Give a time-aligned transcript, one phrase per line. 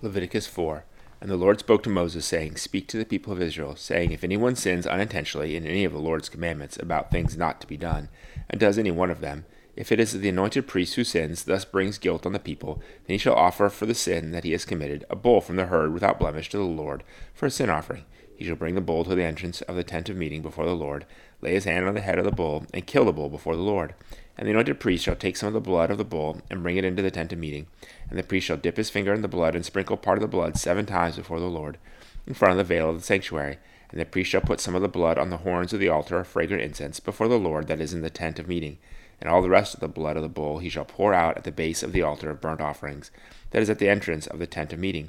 [0.00, 0.84] Leviticus 4
[1.20, 4.22] And the Lord spoke to Moses, saying, Speak to the people of Israel, saying, If
[4.22, 8.08] anyone sins unintentionally in any of the Lord's commandments about things not to be done,
[8.48, 11.64] and does any one of them, if it is the anointed priest who sins, thus
[11.64, 12.76] brings guilt on the people,
[13.06, 15.66] then he shall offer for the sin that he has committed a bull from the
[15.66, 17.02] herd without blemish to the Lord
[17.34, 18.04] for a sin offering.
[18.36, 20.76] He shall bring the bull to the entrance of the tent of meeting before the
[20.76, 21.06] Lord,
[21.40, 23.62] lay his hand on the head of the bull, and kill the bull before the
[23.62, 23.94] Lord.
[24.36, 26.76] And the anointed priest shall take some of the blood of the bull, and bring
[26.76, 27.66] it into the tent of meeting.
[28.08, 30.28] And the priest shall dip his finger in the blood, and sprinkle part of the
[30.28, 31.78] blood seven times before the Lord,
[32.26, 33.58] in front of the veil of the sanctuary.
[33.90, 36.18] And the priest shall put some of the blood on the horns of the altar
[36.18, 38.78] of fragrant incense before the Lord that is in the tent of meeting.
[39.20, 41.44] And all the rest of the blood of the bull he shall pour out at
[41.44, 43.10] the base of the altar of burnt offerings,
[43.50, 45.08] that is at the entrance of the tent of meeting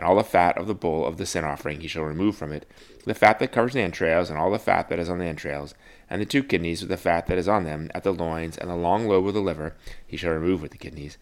[0.00, 2.52] and all the fat of the bull of the sin offering he shall remove from
[2.52, 2.66] it,
[3.04, 5.74] the fat that covers the entrails, and all the fat that is on the entrails,
[6.08, 8.70] and the two kidneys with the fat that is on them, at the loins, and
[8.70, 9.74] the long lobe of the liver
[10.06, 11.18] he shall remove with the kidneys,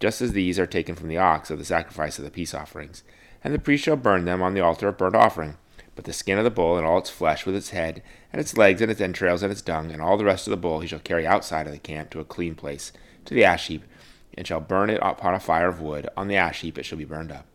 [0.00, 3.02] just as these are taken from the ox of the sacrifice of the peace offerings.
[3.42, 5.56] And the priest shall burn them on the altar of burnt offering.
[5.98, 8.56] But the skin of the bull, and all its flesh, with its head, and its
[8.56, 10.86] legs, and its entrails, and its dung, and all the rest of the bull, he
[10.86, 12.92] shall carry outside of the camp to a clean place,
[13.24, 13.82] to the ash heap,
[14.34, 16.08] and shall burn it upon a fire of wood.
[16.16, 17.46] On the ash heap it shall be burned up.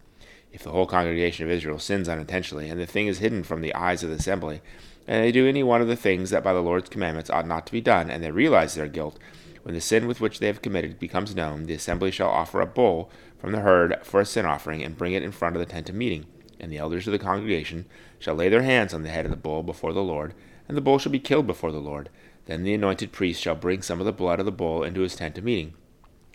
[0.51, 3.73] If the whole congregation of Israel sins unintentionally, and the thing is hidden from the
[3.73, 4.59] eyes of the assembly,
[5.07, 7.65] and they do any one of the things that by the Lord's commandments ought not
[7.67, 9.17] to be done, and they realize their guilt,
[9.61, 12.65] when the sin with which they have committed becomes known, the assembly shall offer a
[12.65, 15.65] bull from the herd for a sin offering, and bring it in front of the
[15.65, 16.25] tent of meeting.
[16.59, 17.85] And the elders of the congregation
[18.19, 20.33] shall lay their hands on the head of the bull before the Lord,
[20.67, 22.09] and the bull shall be killed before the Lord.
[22.45, 25.15] Then the anointed priest shall bring some of the blood of the bull into his
[25.15, 25.73] tent of meeting.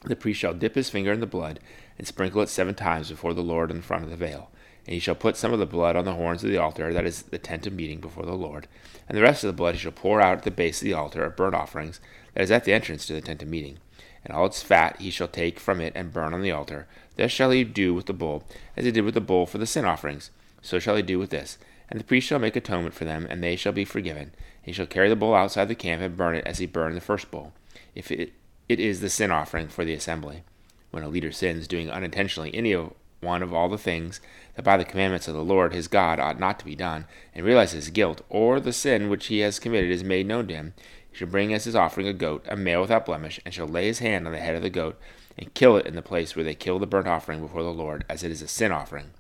[0.05, 1.61] The priest shall dip his finger in the blood,
[1.99, 4.51] and sprinkle it seven times before the Lord in front of the veil.
[4.87, 7.05] And he shall put some of the blood on the horns of the altar, that
[7.05, 8.69] is the tent of meeting before the Lord.
[9.09, 10.95] And the rest of the blood he shall pour out at the base of the
[10.95, 12.01] altar of burnt offerings,
[12.35, 13.79] that is at the entrance to the tent of meeting.
[14.25, 16.87] And all its fat he shall take from it and burn on the altar.
[17.17, 18.45] Thus shall he do with the bull,
[18.77, 20.31] as he did with the bull for the sin offerings.
[20.63, 21.59] So shall he do with this.
[21.89, 24.33] And the priest shall make atonement for them, and they shall be forgiven.
[24.61, 27.01] He shall carry the bull outside the camp and burn it as he burned the
[27.01, 27.53] first bull.
[27.95, 28.33] If it
[28.69, 30.43] it is the sin offering for the assembly.
[30.91, 32.77] When a leader sins, doing unintentionally any
[33.21, 34.21] one of all the things
[34.55, 37.45] that by the commandments of the Lord his God ought not to be done, and
[37.45, 40.75] realizes his guilt, or the sin which he has committed is made known to him,
[41.19, 43.99] shall bring as his offering a goat, a male without blemish, and shall lay his
[43.99, 44.97] hand on the head of the goat,
[45.37, 48.05] and kill it in the place where they kill the burnt offering before the Lord,
[48.09, 49.11] as it is a sin offering.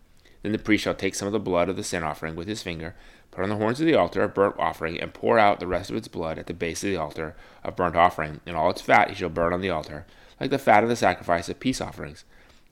[0.43, 2.63] Then the priest shall take some of the blood of the sin offering with his
[2.63, 2.95] finger,
[3.33, 5.91] put on the horns of the altar of burnt offering, and pour out the rest
[5.91, 8.81] of its blood at the base of the altar of burnt offering, and all its
[8.81, 10.07] fat he shall burn on the altar,
[10.41, 12.25] like the fat of the sacrifice of peace offerings.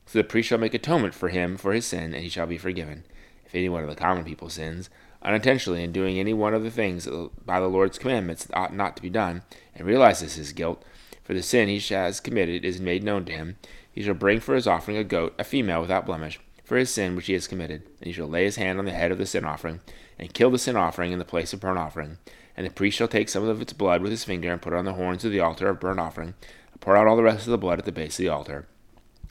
[0.05, 2.57] So the priest shall make atonement for him for his sin, and he shall be
[2.57, 3.03] forgiven.
[3.47, 4.89] If any one of the common people sins,
[5.23, 7.07] unintentionally in doing any one of the things
[7.45, 9.41] by the Lord's commandments that ought not to be done,
[9.73, 10.83] and realizes his guilt,
[11.23, 13.57] for the sin he has committed is made known to him,
[13.91, 17.15] he shall bring for his offering a goat, a female without blemish, for his sin
[17.15, 19.25] which he has committed, and he shall lay his hand on the head of the
[19.25, 19.79] sin offering,
[20.19, 22.17] and kill the sin offering in the place of burnt offering.
[22.55, 24.75] And the priest shall take some of its blood with his finger, and put it
[24.77, 26.33] on the horns of the altar of burnt offering,
[26.71, 28.67] and pour out all the rest of the blood at the base of the altar.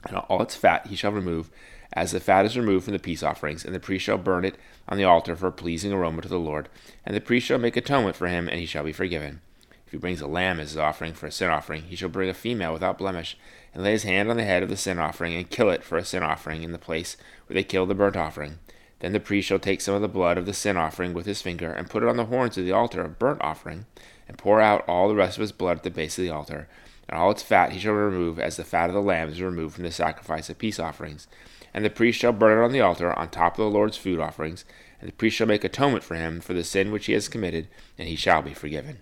[0.07, 1.49] And all its fat he shall remove,
[1.93, 4.55] as the fat is removed from the peace offerings, and the priest shall burn it
[4.87, 6.69] on the altar for a pleasing aroma to the Lord.
[7.05, 9.41] And the priest shall make atonement for him, and he shall be forgiven.
[9.85, 12.29] If he brings a lamb as his offering for a sin offering, he shall bring
[12.29, 13.37] a female without blemish,
[13.73, 15.97] and lay his hand on the head of the sin offering, and kill it for
[15.97, 17.15] a sin offering in the place
[17.47, 18.59] where they kill the burnt offering.
[18.99, 21.41] Then the priest shall take some of the blood of the sin offering with his
[21.41, 23.85] finger, and put it on the horns of the altar of burnt offering,
[24.27, 26.67] and pour out all the rest of his blood at the base of the altar.
[27.07, 29.75] And all its fat he shall remove, as the fat of the lamb is removed
[29.75, 31.27] from the sacrifice of peace offerings.
[31.73, 34.19] And the priest shall burn it on the altar, on top of the Lord's food
[34.19, 34.65] offerings.
[34.99, 37.67] And the priest shall make atonement for him for the sin which he has committed,
[37.97, 38.99] and he shall be forgiven.